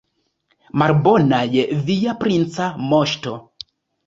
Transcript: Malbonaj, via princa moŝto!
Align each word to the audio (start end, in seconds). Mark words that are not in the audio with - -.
Malbonaj, 0.81 1.41
via 1.91 2.17
princa 2.25 2.71
moŝto! 2.89 3.37